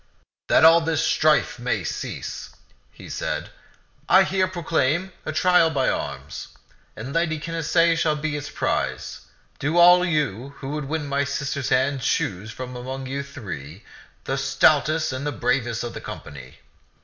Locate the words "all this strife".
0.65-1.59